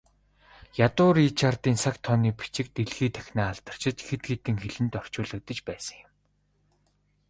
Ядуу 0.85 1.09
Ричардын 1.17 1.75
цаг 1.83 1.95
тооны 2.05 2.31
бичиг 2.39 2.67
дэлхий 2.75 3.09
дахинаа 3.15 3.47
алдаршиж, 3.51 3.97
хэд 4.07 4.21
хэдэн 4.27 4.57
хэлэнд 4.63 4.93
орчуулагдаж 5.01 5.59
байсан 5.69 5.97
юм. 6.05 6.11